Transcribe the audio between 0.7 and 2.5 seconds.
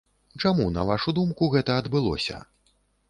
на вашу думку, гэта адбылося?